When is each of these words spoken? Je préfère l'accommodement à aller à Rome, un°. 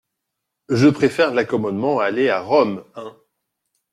Je 0.69 0.87
préfère 0.87 1.31
l'accommodement 1.31 1.99
à 1.99 2.05
aller 2.05 2.27
à 2.29 2.41
Rome, 2.41 2.83
un°. 2.95 3.15